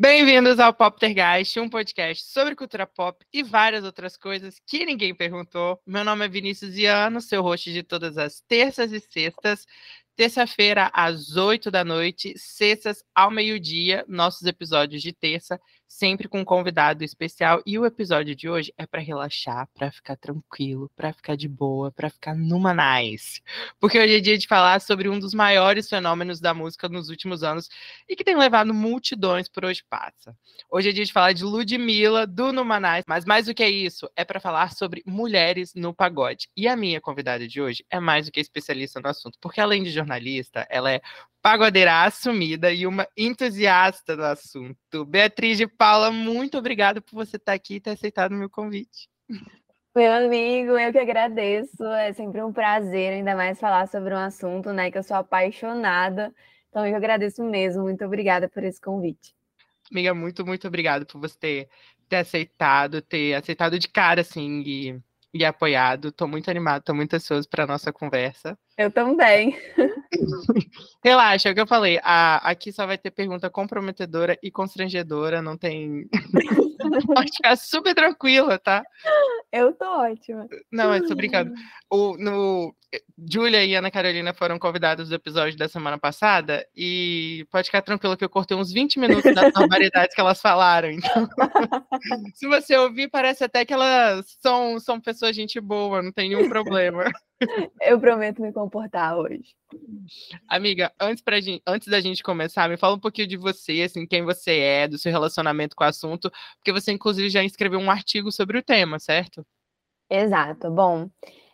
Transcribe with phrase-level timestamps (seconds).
[0.00, 5.82] Bem-vindos ao Poptergeist, um podcast sobre cultura pop e várias outras coisas que ninguém perguntou.
[5.84, 9.66] Meu nome é Vinícius Iano, seu host de todas as terças e sextas.
[10.14, 16.44] Terça-feira, às 8 da noite, sextas ao meio-dia, nossos episódios de terça sempre com um
[16.44, 17.62] convidado especial.
[17.64, 21.90] E o episódio de hoje é para relaxar, para ficar tranquilo, para ficar de boa,
[21.90, 23.40] para ficar numa nice.
[23.80, 27.42] Porque hoje é dia de falar sobre um dos maiores fenômenos da música nos últimos
[27.42, 27.68] anos
[28.06, 30.36] e que tem levado multidões por hoje passa.
[30.70, 34.08] Hoje é dia de falar de Ludmilla, do Numa Nice, mas mais do que isso,
[34.14, 36.48] é para falar sobre mulheres no pagode.
[36.54, 39.82] E a minha convidada de hoje é mais do que especialista no assunto, porque além
[39.82, 41.00] de jornalista, ela é
[41.42, 45.04] pagodeira assumida e uma entusiasta do assunto.
[45.06, 49.08] Beatriz de Paula, muito obrigada por você estar aqui e ter aceitado o meu convite.
[49.94, 51.84] Meu amigo, eu que agradeço.
[51.84, 56.32] É sempre um prazer, ainda mais falar sobre um assunto, né, que eu sou apaixonada.
[56.68, 57.82] Então eu agradeço mesmo.
[57.82, 59.34] Muito obrigada por esse convite.
[59.90, 61.68] Amiga, muito, muito obrigada por você ter,
[62.08, 66.08] ter aceitado, ter aceitado de cara, assim, e e apoiado.
[66.08, 68.58] Estou muito animado, estou muito ansioso para a nossa conversa.
[68.78, 69.58] Eu também.
[71.04, 71.98] Relaxa, é o que eu falei.
[72.02, 76.08] Aqui só vai ter pergunta comprometedora e constrangedora, não tem.
[77.12, 78.84] Pode ficar super tranquila, tá?
[79.50, 80.46] Eu tô ótima.
[80.70, 81.52] Não, eu tô brincando.
[81.90, 82.72] O, no,
[83.30, 88.16] Júlia e Ana Carolina foram convidadas do episódio da semana passada e pode ficar tranquila
[88.16, 90.90] que eu cortei uns 20 minutos das barbaridades que elas falaram.
[90.90, 91.28] Então,
[92.32, 96.48] se você ouvir, parece até que elas são, são pessoas gente boa, não tem nenhum
[96.48, 97.04] problema.
[97.80, 99.54] Eu prometo me comportar hoje.
[100.48, 104.06] Amiga, antes, pra gente, antes da gente começar, me fala um pouquinho de você, assim,
[104.06, 107.90] quem você é, do seu relacionamento com o assunto, porque você, inclusive, já escreveu um
[107.90, 109.46] artigo sobre o tema, certo?
[110.10, 110.70] Exato.
[110.70, 111.08] Bom,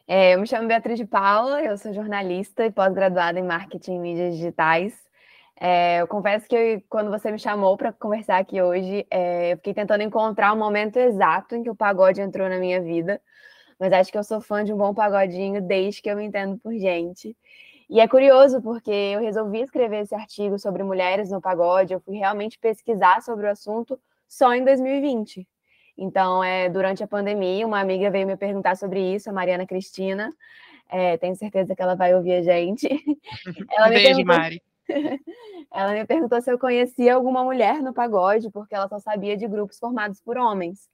[0.07, 3.99] é, eu me chamo Beatriz de Paula, eu sou jornalista e pós-graduada em marketing e
[3.99, 4.95] mídias digitais.
[5.59, 9.57] É, eu confesso que eu, quando você me chamou para conversar aqui hoje, é, eu
[9.57, 13.21] fiquei tentando encontrar o momento exato em que o pagode entrou na minha vida,
[13.79, 16.59] mas acho que eu sou fã de um bom pagodinho desde que eu me entendo
[16.59, 17.37] por gente.
[17.89, 22.17] E é curioso porque eu resolvi escrever esse artigo sobre mulheres no pagode, eu fui
[22.17, 25.47] realmente pesquisar sobre o assunto só em 2020.
[25.97, 30.33] Então, é, durante a pandemia, uma amiga veio me perguntar sobre isso, a Mariana Cristina.
[30.89, 32.89] É, tenho certeza que ela vai ouvir a gente.
[33.71, 34.37] Ela me Beijo, perguntou...
[34.37, 34.63] Mari.
[35.73, 39.49] ela me perguntou se eu conhecia alguma mulher no pagode, porque ela só sabia de
[39.49, 40.91] grupos formados por homens.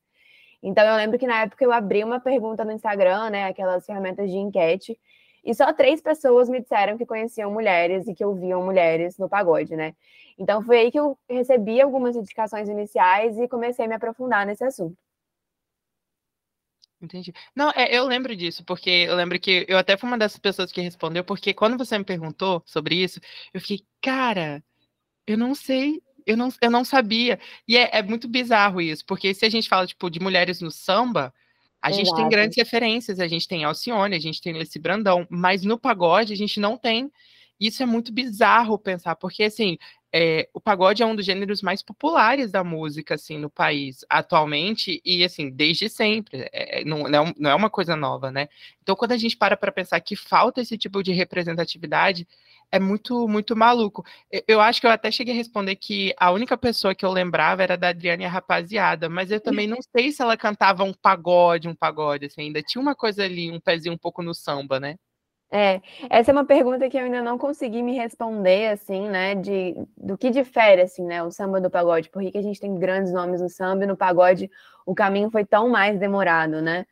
[0.63, 4.31] Então, eu lembro que na época eu abri uma pergunta no Instagram, né, aquelas ferramentas
[4.31, 4.99] de enquete,
[5.45, 9.75] e só três pessoas me disseram que conheciam mulheres e que ouviam mulheres no pagode,
[9.75, 9.95] né?
[10.39, 14.65] Então foi aí que eu recebi algumas indicações iniciais e comecei a me aprofundar nesse
[14.65, 14.97] assunto.
[17.01, 17.33] Entendi.
[17.57, 20.71] Não, é, eu lembro disso, porque eu lembro que eu até fui uma dessas pessoas
[20.71, 23.19] que respondeu, porque quando você me perguntou sobre isso,
[23.55, 24.63] eu fiquei, cara,
[25.27, 27.39] eu não sei, eu não, eu não sabia.
[27.67, 30.71] E é, é muito bizarro isso, porque se a gente fala, tipo, de mulheres no
[30.71, 31.33] samba,
[31.83, 32.05] a Exato.
[32.05, 35.79] gente tem grandes referências, a gente tem Alcione, a gente tem Leci Brandão, mas no
[35.79, 37.11] pagode a gente não tem.
[37.59, 39.77] Isso é muito bizarro pensar, porque assim,
[40.13, 45.01] é, o pagode é um dos gêneros mais populares da música assim no país atualmente
[45.05, 47.05] e assim desde sempre é, não,
[47.39, 48.49] não é uma coisa nova né
[48.83, 52.27] então quando a gente para para pensar que falta esse tipo de representatividade
[52.73, 54.05] é muito, muito maluco.
[54.47, 57.63] Eu acho que eu até cheguei a responder que a única pessoa que eu lembrava
[57.63, 61.75] era da Adriane Rapaziada, mas eu também não sei se ela cantava um pagode, um
[61.75, 64.97] pagode, assim, ainda tinha uma coisa ali, um pezinho um pouco no samba, né?
[65.53, 69.75] É, essa é uma pergunta que eu ainda não consegui me responder, assim, né, de,
[69.97, 73.13] do que difere, assim, né, o samba do pagode, por que a gente tem grandes
[73.13, 74.49] nomes no samba e no pagode
[74.87, 76.87] o caminho foi tão mais demorado, né?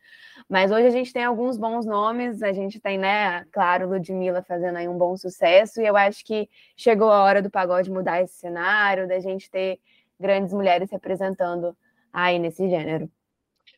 [0.49, 4.77] Mas hoje a gente tem alguns bons nomes, a gente tem, né, claro, Ludmilla fazendo
[4.77, 8.35] aí um bom sucesso, e eu acho que chegou a hora do pagode mudar esse
[8.39, 9.79] cenário, da gente ter
[10.19, 11.77] grandes mulheres representando
[12.11, 13.09] aí nesse gênero.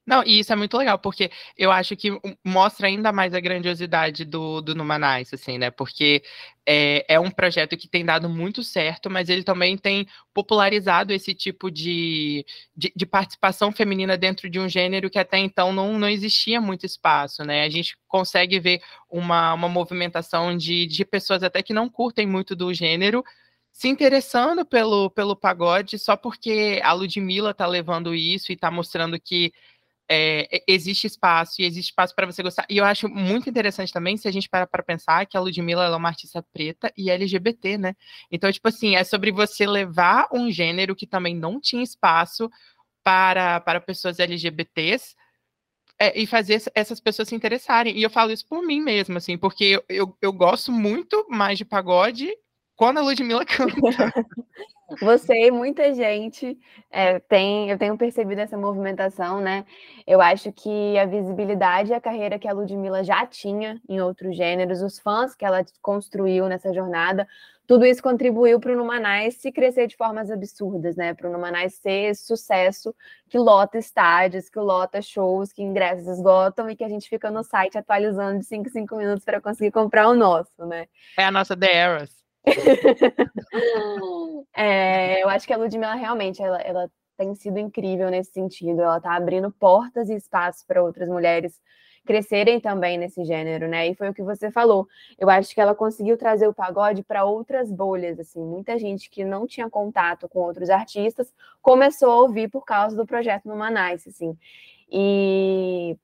[0.06, 2.10] Não, e isso é muito legal, porque eu acho que
[2.44, 5.70] mostra ainda mais a grandiosidade do, do Numanais, assim, né?
[5.70, 6.24] Porque
[6.66, 11.36] é, é um projeto que tem dado muito certo, mas ele também tem popularizado esse
[11.36, 12.44] tipo de,
[12.76, 16.84] de, de, participação feminina dentro de um gênero que até então não, não existia muito
[16.86, 17.64] espaço, né?
[17.64, 22.56] A gente consegue ver uma, uma movimentação de, de pessoas até que não curtem muito
[22.56, 23.24] do gênero,
[23.72, 29.20] se interessando pelo, pelo pagode só porque a Ludmilla tá levando isso e tá mostrando
[29.20, 29.52] que
[30.14, 32.66] é, existe espaço e existe espaço para você gostar.
[32.70, 35.86] E eu acho muito interessante também se a gente parar para pensar que a Ludmilla
[35.86, 37.96] é uma artista preta e LGBT, né?
[38.30, 42.50] Então, tipo assim, é sobre você levar um gênero que também não tinha espaço
[43.02, 45.16] para, para pessoas LGBTs
[45.98, 47.98] é, e fazer essas pessoas se interessarem.
[47.98, 51.58] E eu falo isso por mim mesmo, assim, porque eu, eu, eu gosto muito mais
[51.58, 52.30] de pagode
[52.82, 54.26] quando a Ludmilla canta.
[55.00, 56.58] Você e muita gente
[56.90, 59.64] é, tem, eu tenho percebido essa movimentação, né?
[60.08, 64.36] Eu acho que a visibilidade e a carreira que a Ludmilla já tinha em outros
[64.36, 67.28] gêneros, os fãs que ela construiu nessa jornada,
[67.68, 71.14] tudo isso contribuiu para o Numanais se crescer de formas absurdas, né?
[71.14, 72.96] Para o Numanais ser esse sucesso
[73.30, 77.44] que lota estádios, que lota shows, que ingressos esgotam e que a gente fica no
[77.44, 80.88] site atualizando de 5 em 5 minutos para conseguir comprar o nosso, né?
[81.16, 82.21] É a nossa The Eras.
[84.56, 88.82] é, eu acho que a Ludmilla realmente ela, ela tem sido incrível nesse sentido.
[88.82, 91.62] Ela está abrindo portas e espaços para outras mulheres
[92.06, 93.88] crescerem também nesse gênero, né?
[93.88, 94.88] E foi o que você falou.
[95.20, 98.44] Eu acho que ela conseguiu trazer o pagode para outras bolhas, assim.
[98.44, 103.06] Muita gente que não tinha contato com outros artistas começou a ouvir por causa do
[103.06, 104.36] projeto no Manais, assim.
[104.92, 105.96] E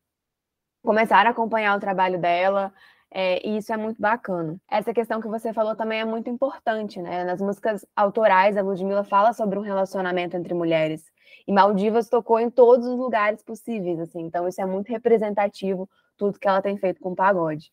[0.84, 2.72] começaram a acompanhar o trabalho dela.
[3.12, 4.60] É, e isso é muito bacana.
[4.70, 7.24] Essa questão que você falou também é muito importante, né?
[7.24, 11.06] Nas músicas autorais, a Ludmilla fala sobre um relacionamento entre mulheres.
[11.48, 14.22] E Maldivas tocou em todos os lugares possíveis, assim.
[14.22, 17.70] Então, isso é muito representativo, tudo que ela tem feito com o pagode.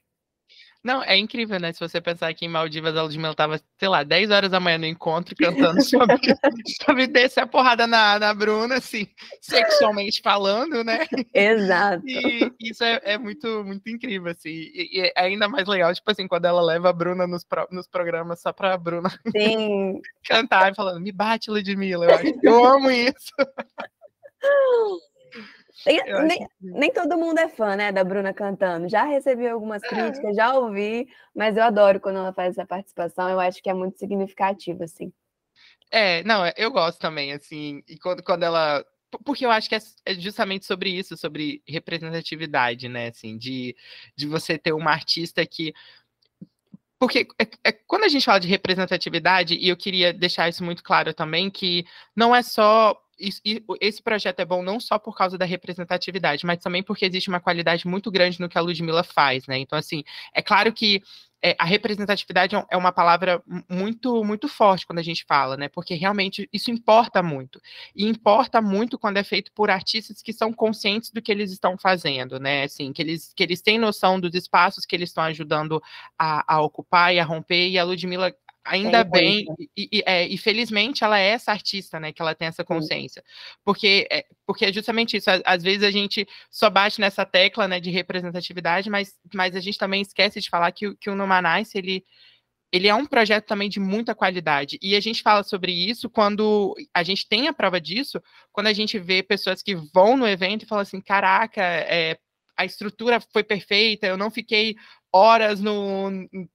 [0.85, 1.73] Não, é incrível, né?
[1.73, 4.76] Se você pensar que em Maldivas a Ludmilla estava, sei lá, 10 horas da manhã
[4.76, 6.19] no encontro cantando sobre,
[6.85, 9.08] sobre descer a porrada na, na Bruna, assim,
[9.41, 11.06] sexualmente falando, né?
[11.32, 12.06] Exato.
[12.06, 14.50] E isso é, é muito, muito incrível, assim.
[14.50, 17.67] E, e, é ainda mais legal, tipo assim, quando ela leva a Bruna nos, pro,
[17.70, 20.02] nos programas só pra Bruna Sim.
[20.23, 22.35] cantar e falando, me bate, Ludmilla, eu acho.
[22.43, 23.32] Eu amo isso.
[25.87, 28.88] Nem, nem, todo mundo é fã, né, da Bruna cantando.
[28.88, 29.88] Já recebi algumas é.
[29.88, 33.29] críticas, já ouvi, mas eu adoro quando ela faz essa participação.
[33.29, 35.12] Eu acho que é muito significativo, assim.
[35.91, 38.85] É, não, eu gosto também, assim, e quando, quando ela.
[39.25, 43.77] Porque eu acho que é, é justamente sobre isso, sobre representatividade, né, assim, de,
[44.17, 45.73] de você ter uma artista que
[46.99, 50.82] porque é, é, quando a gente fala de representatividade, e eu queria deixar isso muito
[50.82, 51.85] claro também, que
[52.17, 52.99] não é só
[53.81, 57.40] esse projeto é bom não só por causa da representatividade, mas também porque existe uma
[57.40, 59.58] qualidade muito grande no que a Ludmilla faz, né?
[59.58, 60.02] Então, assim,
[60.32, 61.02] é claro que
[61.44, 65.69] é, a representatividade é, é uma palavra muito muito forte quando a gente fala, né?
[65.69, 67.61] Porque realmente isso importa muito.
[67.94, 71.76] E importa muito quando é feito por artistas que são conscientes do que eles estão
[71.76, 72.64] fazendo, né?
[72.64, 75.82] Assim, que eles, que eles têm noção dos espaços que eles estão ajudando
[76.19, 78.34] a, a ocupar e a romper, e a Ludmilla
[78.64, 79.46] Ainda é bem,
[79.76, 83.22] e, e, é, e, felizmente ela é essa artista, né, que ela tem essa consciência.
[83.62, 87.78] Porque é, porque é justamente isso, às vezes a gente só bate nessa tecla, né,
[87.78, 92.05] de representatividade, mas, mas a gente também esquece de falar que, que o Numanice, ele,
[92.72, 94.78] ele é um projeto também de muita qualidade.
[94.81, 98.20] E a gente fala sobre isso quando a gente tem a prova disso,
[98.50, 102.19] quando a gente vê pessoas que vão no evento e falam assim, caraca, é,
[102.56, 104.76] a estrutura foi perfeita, eu não fiquei
[105.14, 105.61] horas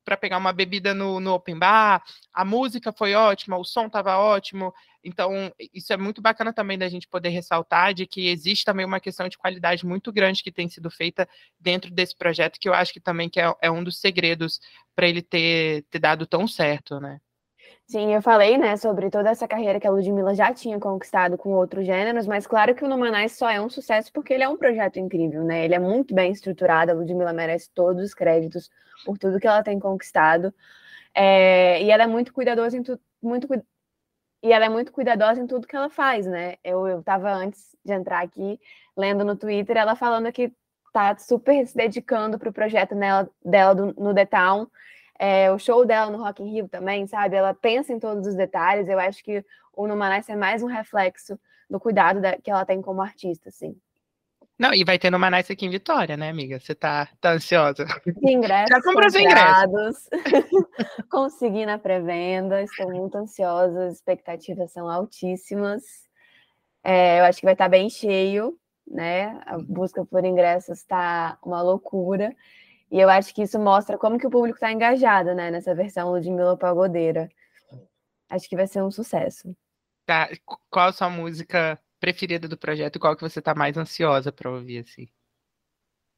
[0.03, 2.03] para pegar uma bebida no, no open bar,
[2.33, 4.73] a música foi ótima, o som estava ótimo.
[5.01, 5.31] Então,
[5.73, 9.29] isso é muito bacana também da gente poder ressaltar de que existe também uma questão
[9.29, 11.27] de qualidade muito grande que tem sido feita
[11.57, 14.59] dentro desse projeto, que eu acho que também que é, é um dos segredos
[14.93, 17.21] para ele ter, ter dado tão certo, né?
[17.91, 21.49] Sim, eu falei, né, sobre toda essa carreira que a Ludmilla já tinha conquistado com
[21.53, 24.55] outros gêneros, mas claro que o Numanais só é um sucesso porque ele é um
[24.57, 25.65] projeto incrível, né?
[25.65, 28.69] Ele é muito bem estruturado, a Ludmilla merece todos os créditos
[29.03, 30.53] por tudo que ela tem conquistado.
[31.15, 33.47] É, e ela é muito cuidadosa em tudo, muito
[34.43, 36.57] e ela é muito cuidadosa em tudo que ela faz, né?
[36.63, 38.59] Eu, eu tava antes de entrar aqui
[38.95, 40.53] lendo no Twitter ela falando que
[40.93, 44.67] tá super se dedicando para o projeto nela, dela do, no The Town
[45.19, 47.35] é, o show dela no Rock in Rio também, sabe?
[47.35, 48.87] Ela pensa em todos os detalhes.
[48.87, 51.37] Eu acho que o Numanice é mais um reflexo
[51.69, 53.75] do cuidado da, que ela tem como artista, assim.
[54.57, 56.59] Não, e vai ter Numanice aqui em Vitória, né, amiga?
[56.59, 57.85] Você tá, tá ansiosa?
[58.21, 60.09] Ingressos Já comprou os ingressos.
[61.11, 65.83] Consegui na pré-venda, estou muito ansiosa, as expectativas são altíssimas.
[66.83, 68.57] É, eu acho que vai estar bem cheio,
[68.87, 69.41] né?
[69.45, 72.33] A busca por ingressos está uma loucura.
[72.91, 76.11] E eu acho que isso mostra como que o público está engajado, né, nessa versão
[76.11, 77.29] Ludmilla Pagodeira.
[78.29, 79.55] Acho que vai ser um sucesso.
[80.05, 80.29] Tá.
[80.69, 84.49] Qual a sua música preferida do projeto e qual que você está mais ansiosa para
[84.49, 85.07] ouvir, assim?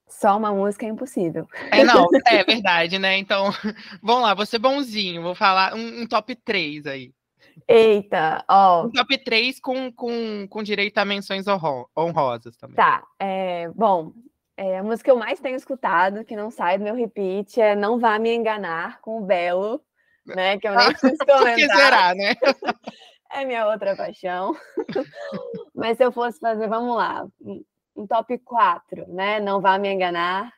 [0.07, 1.47] Só uma música é impossível.
[1.71, 3.17] É, não, é verdade, né?
[3.17, 3.49] Então,
[4.03, 7.13] vamos lá, você bonzinho, vou falar um, um top 3 aí.
[7.67, 8.85] Eita, ó.
[8.85, 12.75] Um top 3 com, com, com direito a menções honrosas também.
[12.75, 14.13] Tá, é, bom,
[14.57, 17.75] é, a música que eu mais tenho escutado, que não sai do meu repeat, é
[17.75, 19.81] Não Vá Me Enganar, com o Belo,
[20.25, 20.57] né?
[20.59, 21.55] Que eu nem preciso comentar.
[21.55, 22.33] que será, né?
[23.31, 24.55] é minha outra paixão.
[25.73, 27.25] Mas se eu fosse fazer, vamos lá,
[27.95, 29.39] um top 4, né?
[29.39, 30.53] Não Vá Me Enganar.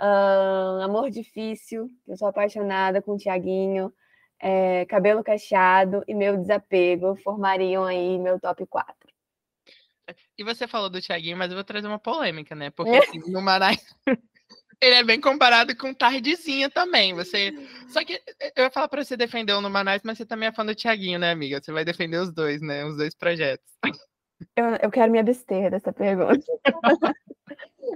[0.00, 3.92] Uh, Amor Difícil, eu sou apaixonada com o Tiaguinho.
[4.40, 8.94] é, Cabelo Cacheado e Meu Desapego formariam aí meu top 4.
[10.36, 12.70] E você falou do Thiaguinho, mas eu vou trazer uma polêmica, né?
[12.70, 13.76] Porque assim, no Manaus
[14.82, 17.14] ele é bem comparado com Tardezinha também.
[17.14, 17.52] Você.
[17.88, 18.20] Só que
[18.56, 21.20] eu ia falar para você defender o Manaus, mas você também é fã do Thiaguinho,
[21.20, 21.62] né, amiga?
[21.62, 22.84] Você vai defender os dois, né?
[22.84, 23.70] Os dois projetos.
[24.56, 26.44] Eu, eu quero me abster dessa pergunta.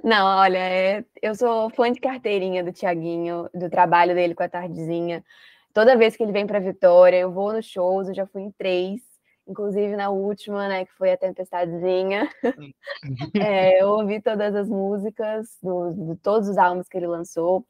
[0.05, 4.49] Não, olha, é, eu sou fã de carteirinha do Tiaguinho, do trabalho dele com a
[4.49, 5.25] Tardezinha.
[5.73, 8.51] Toda vez que ele vem para Vitória, eu vou nos shows, eu já fui em
[8.53, 9.01] três,
[9.47, 12.29] inclusive na última, né, que foi a Tempestadezinha.
[13.35, 17.67] é, eu ouvi todas as músicas, do, de todos os álbuns que ele lançou.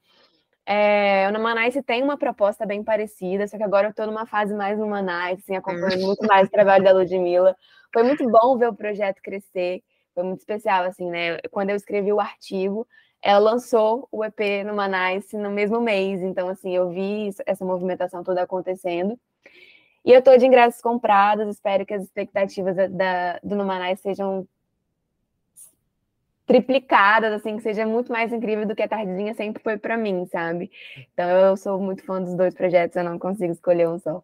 [0.64, 4.54] É, o Numanice tem uma proposta bem parecida, só que agora eu estou numa fase
[4.54, 7.56] mais Numanice, assim, acompanhando muito mais o trabalho da Ludmilla.
[7.92, 9.82] Foi muito bom ver o projeto crescer
[10.16, 11.38] foi muito especial, assim, né?
[11.50, 12.88] Quando eu escrevi o artigo,
[13.22, 18.24] ela lançou o EP no Manice no mesmo mês, então, assim, eu vi essa movimentação
[18.24, 19.20] toda acontecendo.
[20.06, 24.46] E eu estou de ingressos comprados, espero que as expectativas da, do Numanais sejam
[26.46, 30.24] triplicadas, assim, que seja muito mais incrível do que a Tardezinha sempre foi para mim,
[30.26, 30.70] sabe?
[31.12, 34.22] Então eu sou muito fã dos dois projetos, eu não consigo escolher um só.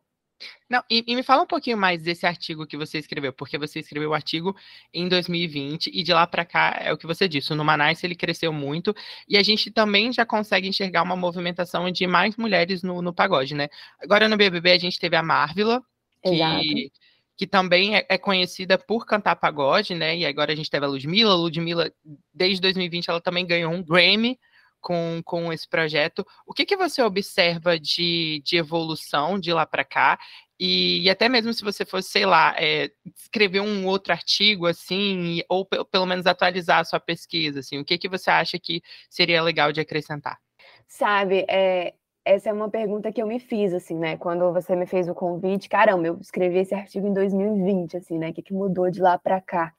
[0.68, 3.80] Não, e, e, me fala um pouquinho mais desse artigo que você escreveu, porque você
[3.80, 4.56] escreveu o artigo
[4.92, 8.14] em 2020 e de lá para cá é o que você disse, o Numanice ele
[8.14, 8.94] cresceu muito
[9.28, 13.54] e a gente também já consegue enxergar uma movimentação de mais mulheres no, no pagode,
[13.54, 13.68] né?
[14.00, 15.82] Agora no BBB a gente teve a Marvila,
[16.22, 16.92] que,
[17.37, 20.16] que também é, é, conhecida por cantar pagode, né?
[20.16, 21.92] E agora a gente teve a Ludmilla, a Ludmilla
[22.32, 24.38] desde 2020 ela também ganhou um Grammy
[24.82, 26.26] com, com esse projeto.
[26.46, 30.18] O que, que você observa de, de evolução de lá para cá?
[30.60, 35.40] E, e, até mesmo se você fosse, sei lá, é, escrever um outro artigo, assim,
[35.48, 39.42] ou pelo menos atualizar a sua pesquisa, assim, o que, que você acha que seria
[39.42, 40.38] legal de acrescentar?
[40.86, 44.16] Sabe, é, essa é uma pergunta que eu me fiz, assim, né?
[44.16, 48.30] Quando você me fez o convite, caramba, eu escrevi esse artigo em 2020, assim, né?
[48.30, 49.72] O que, que mudou de lá para cá?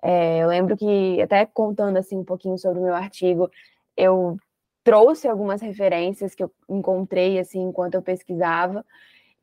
[0.00, 3.50] É, eu lembro que, até contando, assim, um pouquinho sobre o meu artigo,
[3.96, 4.36] eu
[4.84, 8.84] trouxe algumas referências que eu encontrei assim enquanto eu pesquisava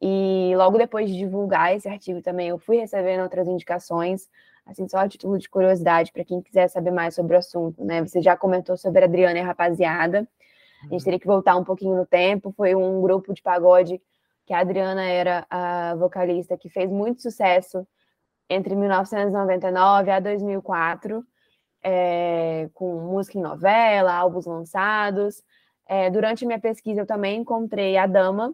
[0.01, 4.29] e logo depois de divulgar esse artigo também eu fui recebendo outras indicações
[4.65, 8.01] assim só a título de curiosidade para quem quiser saber mais sobre o assunto né?
[8.01, 10.27] Você já comentou sobre a Adriana e a rapaziada.
[10.79, 10.99] A gente uhum.
[10.99, 12.53] teria que voltar um pouquinho no tempo.
[12.55, 14.01] Foi um grupo de pagode
[14.45, 17.85] que a Adriana era a vocalista que fez muito sucesso
[18.49, 21.23] entre 1999 a 2004
[21.83, 25.43] é, com música em novela, álbuns lançados.
[25.87, 28.53] É, durante minha pesquisa, eu também encontrei a Dama,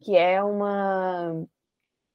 [0.00, 1.46] que é uma,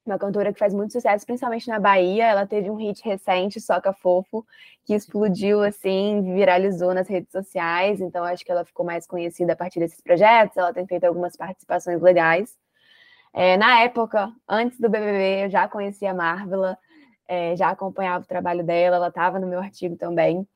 [0.06, 2.26] uma cantora que faz muito sucesso, principalmente na Bahia.
[2.26, 4.46] Ela teve um hit recente, Soca Fofo,
[4.86, 8.00] que explodiu, assim, viralizou nas redes sociais.
[8.00, 10.56] Então, acho que ela ficou mais conhecida a partir desses projetos.
[10.58, 12.56] Ela tem feito algumas participações legais.
[13.34, 16.78] É, na época, antes do BBB, eu já conhecia a Marvela,
[17.28, 20.48] é, já acompanhava o trabalho dela, ela estava no meu artigo também.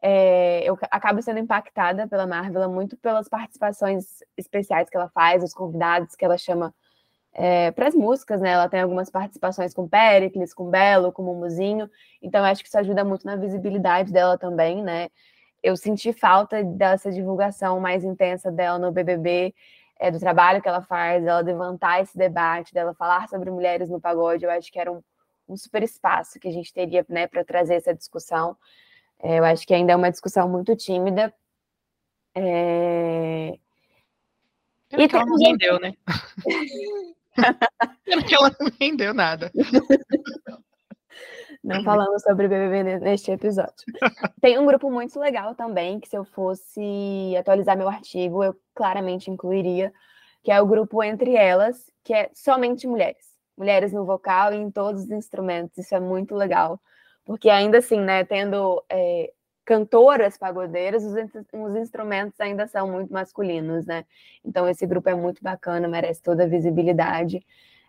[0.00, 5.52] É, eu acabo sendo impactada pela Marvel muito pelas participações especiais que ela faz, os
[5.52, 6.72] convidados que ela chama
[7.32, 8.50] é, para as músicas, né?
[8.50, 11.90] Ela tem algumas participações com Pericles, com Belo, com Mumuzinho,
[12.22, 15.08] então acho que isso ajuda muito na visibilidade dela também, né?
[15.62, 19.54] Eu senti falta dessa divulgação mais intensa dela no BBB,
[19.98, 24.00] é, do trabalho que ela faz, dela levantar esse debate, dela falar sobre mulheres no
[24.00, 24.44] pagode.
[24.44, 25.02] Eu acho que era um,
[25.48, 28.56] um super espaço que a gente teria né, para trazer essa discussão.
[29.18, 31.32] É, eu acho que ainda é uma discussão muito tímida.
[32.34, 33.58] É...
[34.88, 35.94] Pena e que ela não rendeu, né?
[38.04, 39.50] Pena que ela não rendeu nada.
[41.62, 43.84] Não falamos sobre BBB neste episódio.
[44.40, 49.30] Tem um grupo muito legal também, que se eu fosse atualizar meu artigo, eu claramente
[49.30, 49.92] incluiria,
[50.42, 53.27] que é o grupo Entre Elas, que é somente mulheres
[53.58, 55.76] mulheres no vocal e em todos os instrumentos.
[55.76, 56.80] Isso é muito legal,
[57.24, 59.32] porque ainda assim, né, tendo é,
[59.64, 61.12] cantoras pagodeiras, os,
[61.52, 64.04] os, instrumentos ainda são muito masculinos, né?
[64.44, 67.44] Então esse grupo é muito bacana, merece toda a visibilidade.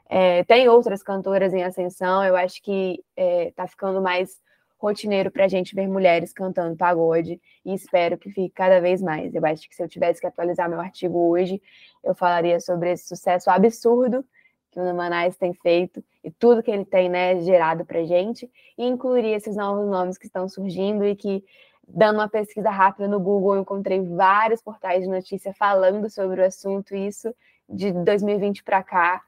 [0.10, 4.42] É, tem outras cantoras em ascensão, eu acho que está é, ficando mais
[4.80, 9.36] rotineiro para a gente ver mulheres cantando pagode e espero que fique cada vez mais.
[9.36, 11.62] Eu acho que se eu tivesse que atualizar meu artigo hoje,
[12.04, 14.26] eu falaria sobre esse sucesso absurdo
[14.72, 18.86] que o Numanais tem feito e tudo que ele tem né, gerado para gente, e
[18.86, 21.44] incluir esses novos nomes que estão surgindo e que,
[21.88, 26.46] dando uma pesquisa rápida no Google, eu encontrei vários portais de notícia falando sobre o
[26.46, 27.34] assunto, e isso
[27.68, 29.22] de 2020 para cá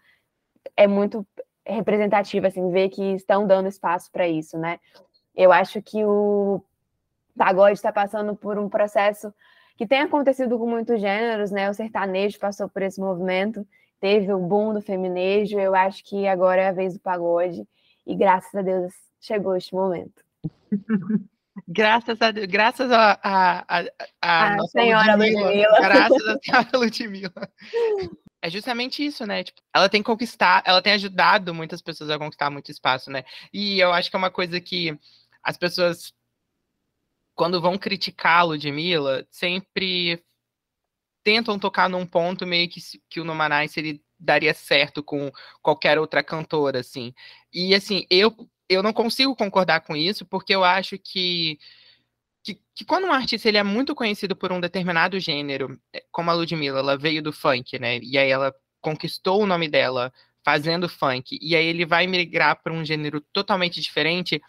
[0.75, 1.25] é muito
[1.65, 4.79] representativo, assim, ver que estão dando espaço para isso, né?
[5.35, 6.61] Eu acho que o
[7.37, 9.33] pagode está passando por um processo
[9.77, 11.69] que tem acontecido com muitos gêneros, né?
[11.69, 13.65] O sertanejo passou por esse movimento,
[14.01, 17.63] teve o boom do feminejo, eu acho que agora é a vez do pagode,
[18.05, 18.91] e graças a Deus
[19.21, 20.21] chegou este momento.
[21.67, 23.85] Graças a Deus, graças a, a, a,
[24.21, 25.79] a, a senhora Ludmilla, Ludmilla.
[25.81, 27.51] Graças a senhora Ludmilla.
[28.41, 29.43] É justamente isso, né?
[29.43, 33.25] Tipo, ela tem conquistado, ela tem ajudado muitas pessoas a conquistar muito espaço, né?
[33.53, 34.97] E eu acho que é uma coisa que
[35.43, 36.13] as pessoas,
[37.35, 40.23] quando vão criticar a Ludmilla, sempre
[41.23, 46.23] tentam tocar num ponto meio que, que o Numanice ele daria certo com qualquer outra
[46.23, 47.13] cantora, assim.
[47.53, 48.35] E assim, eu
[48.71, 51.59] eu não consigo concordar com isso, porque eu acho que,
[52.43, 56.31] que, que, quando um artista ele é muito conhecido por um determinado gênero, é, como
[56.31, 57.99] a Ludmilla, ela veio do funk, né?
[58.01, 60.13] E aí ela conquistou o nome dela
[60.43, 64.41] fazendo funk, e aí ele vai migrar para um gênero totalmente diferente.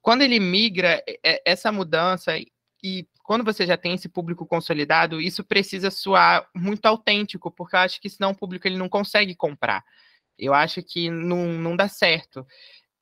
[0.00, 2.38] Quando ele migra, é, é, essa mudança
[2.82, 7.80] e quando você já tem esse público consolidado, isso precisa soar muito autêntico, porque eu
[7.80, 9.84] acho que senão o público ele não consegue comprar.
[10.38, 12.46] Eu acho que não, não dá certo.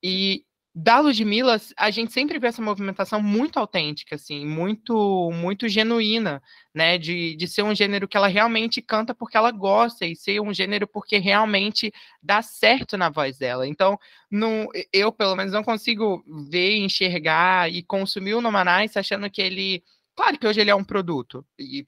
[0.02, 0.44] E
[0.76, 6.42] da Ludmilla, a gente sempre vê essa movimentação muito autêntica, assim, muito muito genuína,
[6.74, 10.40] né, de, de ser um gênero que ela realmente canta porque ela gosta e ser
[10.40, 13.68] um gênero porque realmente dá certo na voz dela.
[13.68, 13.96] Então,
[14.28, 19.82] não, eu, pelo menos, não consigo ver, enxergar e consumir o Nomanais achando que ele...
[20.16, 21.86] Claro que hoje ele é um produto, e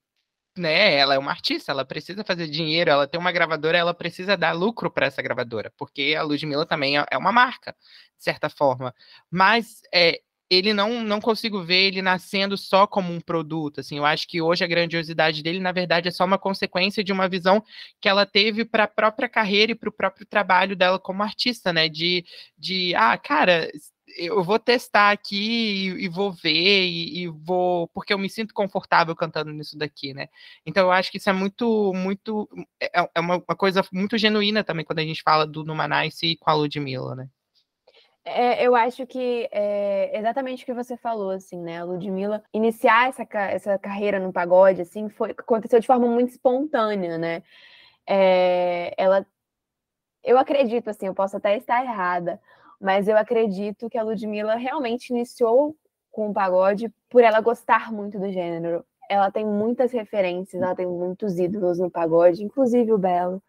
[0.56, 4.36] né, ela é uma artista, ela precisa fazer dinheiro, ela tem uma gravadora, ela precisa
[4.36, 7.76] dar lucro para essa gravadora, porque a Ludmilla também é, é uma marca,
[8.16, 8.94] de certa forma.
[9.30, 14.06] Mas é, ele não, não consigo ver ele nascendo só como um produto, assim, eu
[14.06, 17.62] acho que hoje a grandiosidade dele, na verdade, é só uma consequência de uma visão
[18.00, 21.72] que ela teve para a própria carreira e para o próprio trabalho dela como artista,
[21.72, 22.24] né, de,
[22.56, 23.70] de ah, cara,
[24.16, 28.54] eu vou testar aqui e, e vou ver e, e, vou porque eu me sinto
[28.54, 30.28] confortável cantando nisso daqui, né?
[30.64, 32.48] Então eu acho que isso é muito muito
[32.80, 36.50] é, é uma, uma, coisa muito genuína também quando a gente fala do Numanice com
[36.50, 37.28] a Ludmilla, né?
[38.28, 41.78] É, eu acho que é exatamente o que você falou, assim, né?
[41.78, 47.18] A Ludmilla iniciar essa, essa carreira no pagode, assim, foi aconteceu de forma muito espontânea,
[47.18, 47.42] né?
[48.06, 49.24] É, ela,
[50.24, 52.40] eu acredito, assim, eu posso até estar errada,
[52.80, 55.76] mas eu acredito que a Ludmilla realmente iniciou
[56.10, 58.84] com o pagode por ela gostar muito do gênero.
[59.08, 63.40] Ela tem muitas referências, ela tem muitos ídolos no pagode, inclusive o Belo.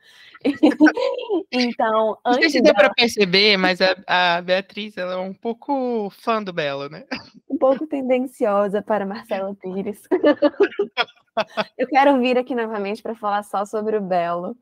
[1.52, 2.26] então, antes.
[2.26, 2.86] Não sei se deu dela...
[2.86, 7.06] para perceber, mas a, a, Beatriz ela é um pouco fã do Belo, né?
[7.50, 10.02] Um pouco tendenciosa para Marcelo Pires.
[11.78, 14.56] eu quero vir aqui novamente para falar só sobre o Belo.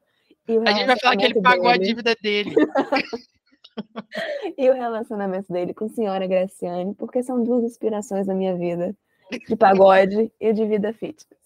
[0.47, 1.83] a gente vai falar que ele pagou dele.
[1.83, 2.55] a dívida dele.
[4.57, 8.95] e o relacionamento dele com a senhora Graciane, porque são duas inspirações da minha vida,
[9.47, 11.45] de pagode e de vida fitness.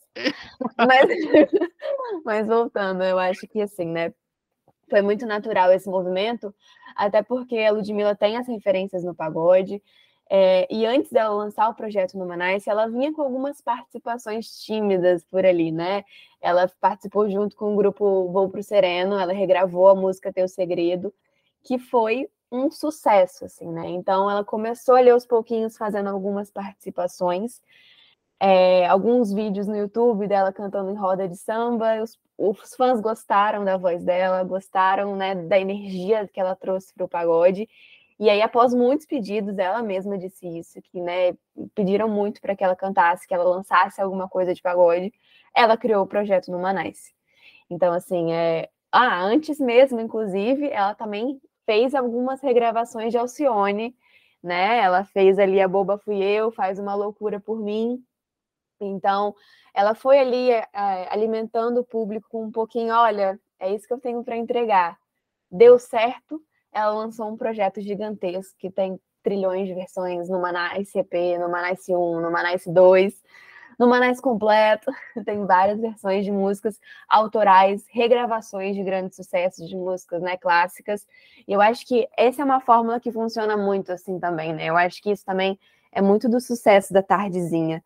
[0.77, 1.07] Mas,
[2.25, 4.13] mas voltando, eu acho que assim, né?
[4.89, 6.53] Foi muito natural esse movimento,
[6.95, 9.81] até porque a Ludmilla tem as referências no pagode.
[10.31, 15.23] É, e antes dela lançar o projeto no Manice, ela vinha com algumas participações tímidas
[15.25, 16.03] por ali, né?
[16.39, 21.13] Ela participou junto com o grupo Vou Pro Sereno, ela regravou a música Teu Segredo,
[21.63, 23.87] que foi um sucesso, assim, né?
[23.89, 27.61] Então ela começou ali aos pouquinhos fazendo algumas participações,
[28.39, 32.01] é, alguns vídeos no YouTube dela cantando em roda de samba.
[32.01, 37.05] Os, os fãs gostaram da voz dela, gostaram né, da energia que ela trouxe para
[37.05, 37.67] o pagode.
[38.19, 41.33] E aí, após muitos pedidos, ela mesma disse isso, que né,
[41.73, 45.13] pediram muito para que ela cantasse, que ela lançasse alguma coisa de pagode.
[45.55, 47.13] Ela criou o projeto no Manais.
[47.69, 51.39] Então, assim, é, ah, antes mesmo, inclusive, ela também
[51.69, 53.95] fez algumas regravações de Alcione,
[54.41, 54.79] né?
[54.79, 58.03] Ela fez ali A Boba Fui Eu, Faz Uma Loucura por Mim.
[58.81, 59.35] Então,
[59.71, 63.99] ela foi ali é, alimentando o público com um pouquinho, olha, é isso que eu
[63.99, 64.97] tenho para entregar.
[65.51, 71.37] Deu certo, ela lançou um projeto gigantesco que tem trilhões de versões no Manais CP,
[71.37, 73.13] no Manais 1, no Manais 2
[73.79, 74.91] no Manais Completo,
[75.25, 81.07] tem várias versões de músicas autorais, regravações de grandes sucessos de músicas né, clássicas.
[81.47, 84.65] E eu acho que essa é uma fórmula que funciona muito assim também, né?
[84.65, 85.57] Eu acho que isso também
[85.93, 87.81] é muito do sucesso da tardezinha.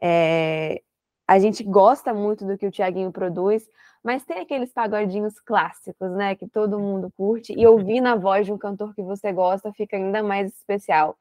[0.00, 0.80] É...
[1.26, 3.66] A gente gosta muito do que o Tiaguinho produz,
[4.02, 6.36] mas tem aqueles pagodinhos clássicos, né?
[6.36, 9.96] Que todo mundo curte, e ouvir na voz de um cantor que você gosta fica
[9.96, 11.16] ainda mais especial.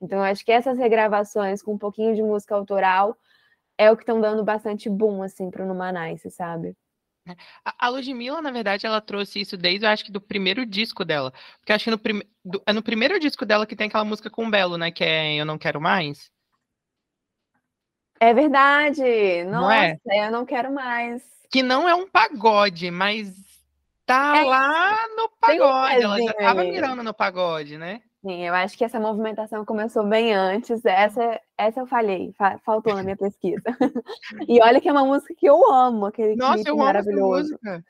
[0.00, 3.16] Então, eu acho que essas regravações com um pouquinho de música autoral
[3.78, 6.76] é o que estão dando bastante boom, assim, pro Numanice, sabe?
[7.64, 11.32] A Ludmilla, na verdade, ela trouxe isso desde, eu acho que do primeiro disco dela.
[11.58, 12.22] Porque acho que no prim...
[12.44, 12.62] do...
[12.64, 14.92] é no primeiro disco dela que tem aquela música com o Belo, né?
[14.92, 16.30] Que é Eu Não Quero Mais.
[18.20, 19.44] É verdade!
[19.44, 19.98] Nossa, não é?
[20.06, 21.22] eu não quero mais.
[21.50, 23.34] Que não é um pagode, mas
[24.06, 28.00] tá é, lá no pagode, ela já tava mirando no pagode, né?
[28.22, 30.84] Sim, eu acho que essa movimentação começou bem antes.
[30.84, 33.62] Essa, essa eu falhei, faltou na minha pesquisa.
[34.48, 37.58] e olha que é uma música que eu amo, aquele Nossa, clipe eu maravilhoso.
[37.64, 37.84] Amo.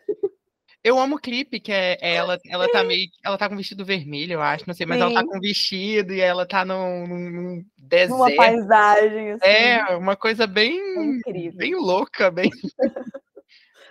[0.86, 3.08] Eu amo o clipe, que é ela, ela tá meio.
[3.24, 5.02] Ela tá com vestido vermelho, eu acho, não sei, mas Sim.
[5.02, 8.14] ela tá com vestido e ela tá num, num deserto.
[8.14, 9.44] Uma paisagem, assim.
[9.44, 10.80] É, uma coisa bem.
[11.26, 11.50] É.
[11.50, 12.50] Bem louca, bem.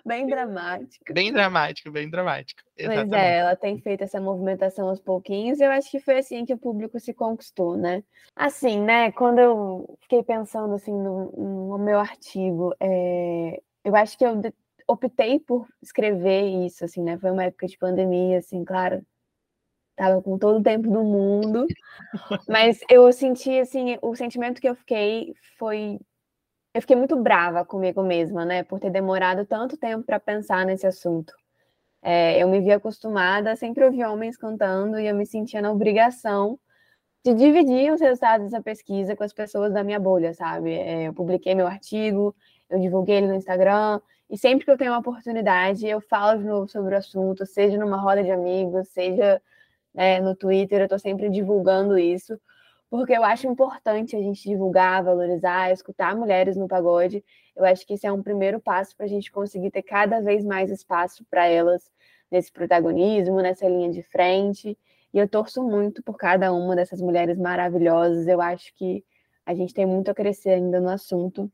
[0.05, 1.13] Bem dramática.
[1.13, 2.61] Bem dramático, bem dramático.
[2.77, 3.09] Exatamente.
[3.09, 6.45] Mas é, ela tem feito essa movimentação aos pouquinhos, e eu acho que foi assim
[6.45, 8.03] que o público se conquistou, né?
[8.35, 14.25] Assim, né, quando eu fiquei pensando assim no, no meu artigo, é, eu acho que
[14.25, 14.41] eu
[14.87, 17.17] optei por escrever isso, assim, né?
[17.17, 19.05] Foi uma época de pandemia, assim, claro.
[19.95, 21.65] Tava com todo o tempo do mundo,
[22.49, 25.99] mas eu senti, assim, o sentimento que eu fiquei foi.
[26.75, 28.61] Eu fiquei muito brava comigo mesma, né?
[28.61, 31.33] Por ter demorado tanto tempo para pensar nesse assunto.
[32.01, 36.59] É, eu me vi acostumada sempre ouvir homens cantando e eu me sentia na obrigação
[37.23, 40.73] de dividir os resultados dessa pesquisa com as pessoas da minha bolha, sabe?
[40.73, 42.35] É, eu publiquei meu artigo,
[42.69, 46.45] eu divulguei ele no Instagram, e sempre que eu tenho uma oportunidade, eu falo de
[46.45, 49.41] novo sobre o assunto, seja numa roda de amigos, seja
[49.95, 52.37] é, no Twitter, eu estou sempre divulgando isso,
[52.95, 57.23] porque eu acho importante a gente divulgar, valorizar, escutar mulheres no pagode.
[57.55, 60.43] Eu acho que isso é um primeiro passo para a gente conseguir ter cada vez
[60.43, 61.89] mais espaço para elas
[62.29, 64.77] nesse protagonismo, nessa linha de frente.
[65.13, 68.27] E eu torço muito por cada uma dessas mulheres maravilhosas.
[68.27, 69.03] Eu acho que
[69.45, 71.49] a gente tem muito a crescer ainda no assunto.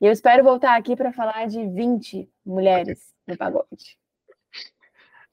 [0.00, 3.97] E eu espero voltar aqui para falar de 20 mulheres no pagode.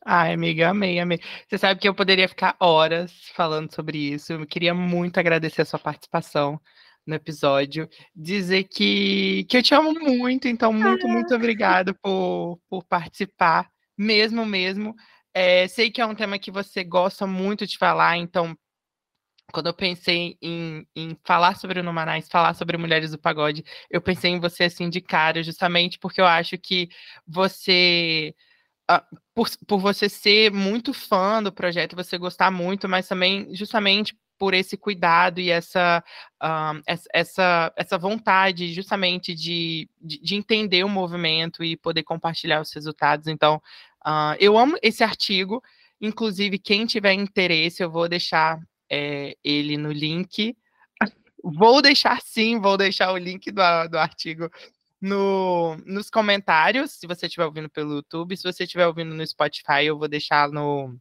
[0.08, 1.20] Ai, amiga, amei, amei.
[1.48, 4.34] Você sabe que eu poderia ficar horas falando sobre isso.
[4.34, 6.62] Eu queria muito agradecer a sua participação
[7.06, 7.90] no episódio.
[8.16, 11.38] Dizer que, que eu te amo muito, então muito, muito ah.
[11.38, 14.96] obrigado por, por participar, mesmo, mesmo.
[15.34, 18.56] É, sei que é um tema que você gosta muito de falar, então
[19.52, 24.02] quando eu pensei em, em falar sobre o Numanais, falar sobre mulheres do pagode, eu
[24.02, 26.90] pensei em você assim de cara, justamente porque eu acho que
[27.28, 28.36] você.
[28.90, 34.16] Uh, por, por você ser muito fã do projeto, você gostar muito, mas também justamente
[34.38, 36.04] por esse cuidado e essa,
[36.44, 36.82] uh,
[37.14, 43.28] essa, essa vontade justamente de, de, de, entender o movimento e poder compartilhar os resultados.
[43.28, 43.62] Então,
[44.06, 45.64] uh, eu amo esse artigo.
[46.00, 50.56] Inclusive, quem tiver interesse, eu vou deixar é, ele no link.
[51.44, 54.50] Vou deixar sim, vou deixar o link do, do artigo
[55.02, 58.36] no, nos comentários, se você estiver ouvindo pelo YouTube.
[58.38, 60.98] Se você estiver ouvindo no Spotify, eu vou deixar no,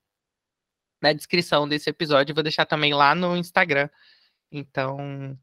[1.01, 2.35] na descrição desse episódio.
[2.35, 3.89] Vou deixar também lá no Instagram.
[4.51, 5.39] Então,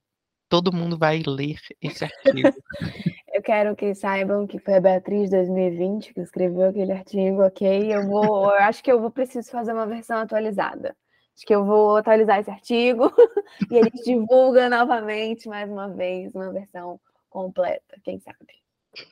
[0.49, 2.53] todo mundo vai ler esse artigo.
[3.33, 7.93] eu quero que saibam que foi a Beatriz 2020 que escreveu aquele artigo, ok?
[7.93, 10.95] Eu vou, eu acho que eu vou preciso fazer uma versão atualizada.
[11.35, 13.11] Acho que eu vou atualizar esse artigo
[13.71, 16.99] e a gente divulga novamente, mais uma vez, uma versão
[17.31, 18.37] completa, quem sabe.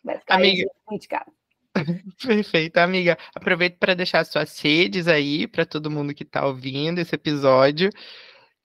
[0.03, 0.69] Vai ficar amiga.
[0.91, 1.31] indicado.
[2.21, 3.17] Perfeito, amiga.
[3.33, 7.89] Aproveito para deixar suas redes aí para todo mundo que está ouvindo esse episódio.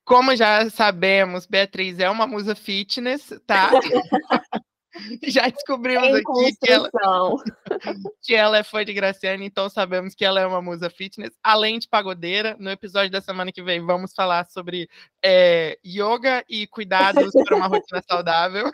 [0.05, 3.71] Como já sabemos, Beatriz é uma musa fitness, tá?
[5.27, 6.91] Já descobrimos em aqui que ela,
[8.23, 11.79] que ela, é fã de Graciane, então sabemos que ela é uma musa fitness, além
[11.79, 12.57] de pagodeira.
[12.59, 14.89] No episódio da semana que vem, vamos falar sobre
[15.23, 18.71] é, yoga e cuidados para uma rotina saudável.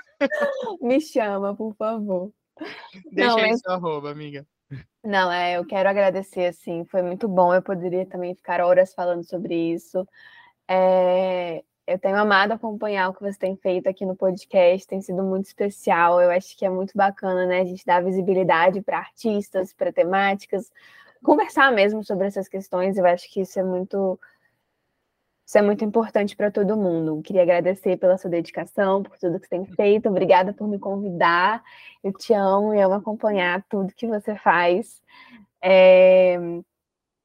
[0.80, 2.30] Me chama, por favor.
[3.10, 3.60] Deixa Não, aí mas...
[3.60, 4.46] seu arroba, amiga.
[5.02, 7.54] Não, é, eu quero agradecer, assim, foi muito bom.
[7.54, 10.06] Eu poderia também ficar horas falando sobre isso.
[10.68, 15.24] É, eu tenho amado acompanhar o que você tem feito aqui no podcast, tem sido
[15.24, 16.20] muito especial.
[16.22, 17.62] Eu acho que é muito bacana, né?
[17.62, 20.70] A gente dar visibilidade para artistas, para temáticas,
[21.20, 22.96] conversar mesmo sobre essas questões.
[22.96, 24.18] Eu acho que isso é muito
[25.44, 27.20] isso é muito importante para todo mundo.
[27.22, 30.08] Queria agradecer pela sua dedicação, por tudo que você tem feito.
[30.08, 31.60] Obrigada por me convidar.
[32.04, 35.02] Eu te amo e amo acompanhar tudo que você faz.
[35.60, 36.36] É...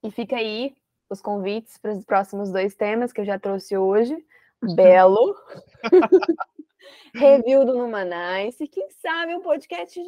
[0.04, 0.73] E fica aí
[1.08, 4.17] os convites para os próximos dois temas que eu já trouxe hoje
[4.61, 5.35] belo.
[7.15, 9.99] Review do Numanais e quem sabe um podcast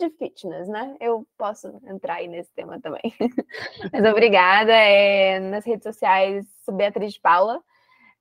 [0.00, 0.96] de fitness, né?
[1.00, 3.02] Eu posso entrar aí nesse tema também.
[3.92, 4.72] Mas obrigada.
[4.72, 7.62] É, nas redes sociais, Beatriz Paula.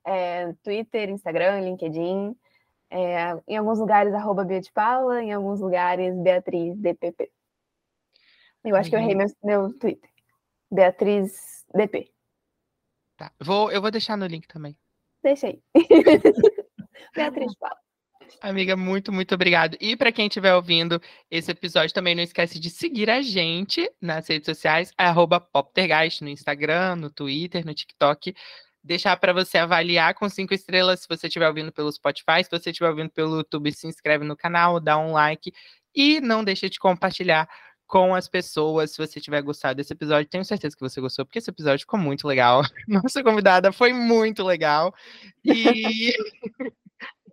[0.05, 2.35] É, Twitter, Instagram, LinkedIn.
[2.89, 7.31] É, em alguns lugares, arroba Bia de Paula, em alguns lugares, Beatriz DPP.
[8.63, 8.89] Eu acho uhum.
[8.91, 10.09] que eu errei meu, meu Twitter.
[10.71, 12.11] Beatriz DP.
[13.17, 13.31] Tá.
[13.39, 14.77] Vou, eu vou deixar no link também.
[15.23, 15.59] Deixa aí.
[17.15, 17.77] Beatriz fala.
[18.41, 19.77] Amiga, muito, muito obrigado.
[19.79, 24.27] E para quem estiver ouvindo esse episódio, também não esquece de seguir a gente nas
[24.27, 24.91] redes sociais,
[25.51, 28.33] Poptergeist, no Instagram, no Twitter, no TikTok.
[28.83, 32.43] Deixar para você avaliar com cinco estrelas se você estiver ouvindo pelo Spotify.
[32.43, 35.53] Se você estiver ouvindo pelo YouTube, se inscreve no canal, dá um like.
[35.95, 37.47] E não deixe de compartilhar
[37.87, 40.29] com as pessoas, se você tiver gostado desse episódio.
[40.29, 42.61] Tenho certeza que você gostou, porque esse episódio ficou muito legal.
[42.87, 44.93] Nossa convidada foi muito legal.
[45.43, 46.13] E,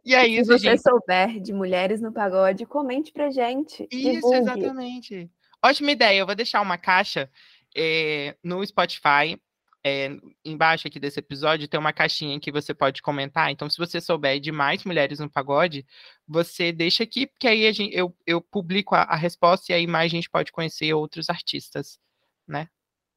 [0.05, 0.83] e é isso, Se você gente.
[0.83, 3.87] souber de mulheres no pagode, comente pra gente.
[3.91, 4.37] Isso, divulgue.
[4.39, 5.31] exatamente.
[5.65, 6.19] Ótima ideia.
[6.19, 7.31] Eu vou deixar uma caixa
[7.77, 9.41] é, no Spotify
[9.85, 10.11] é,
[10.45, 13.51] embaixo aqui desse episódio tem uma caixinha que você pode comentar.
[13.51, 15.87] Então, se você souber de mais mulheres no pagode,
[16.27, 20.13] você deixa aqui, porque aí gente, eu, eu publico a, a, resposta e aí mais
[20.13, 21.99] a gente pode conhecer outros artistas,
[22.47, 22.69] né?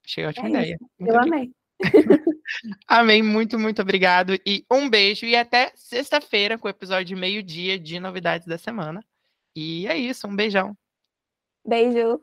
[0.06, 0.80] Achei ótima é ideia.
[1.00, 1.52] eu amei.
[2.88, 4.38] Amém, muito, muito obrigado.
[4.46, 9.04] E um beijo e até sexta-feira com o episódio meio-dia de novidades da semana.
[9.56, 10.76] E é isso, um beijão.
[11.66, 12.22] Beijo.